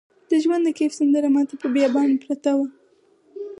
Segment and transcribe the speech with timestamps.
[0.29, 2.67] د ژوند د کیف سندره ماته په بیابان پرته وه